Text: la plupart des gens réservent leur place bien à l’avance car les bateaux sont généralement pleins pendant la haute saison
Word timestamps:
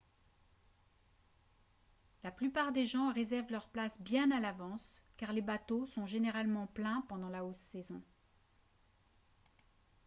la 2.23 2.31
plupart 2.31 2.71
des 2.71 2.87
gens 2.87 3.13
réservent 3.13 3.51
leur 3.51 3.67
place 3.69 4.01
bien 4.01 4.31
à 4.31 4.39
l’avance 4.39 5.03
car 5.17 5.31
les 5.31 5.43
bateaux 5.43 5.85
sont 5.85 6.07
généralement 6.07 6.65
pleins 6.65 7.01
pendant 7.07 7.29
la 7.29 7.45
haute 7.45 7.53
saison 7.53 8.01